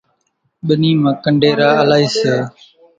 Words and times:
ٻنِي 0.67 0.91
مان 1.01 1.15
ڪنڍيرا 1.23 1.69
الائِي 1.81 2.07
سي۔ 2.19 2.33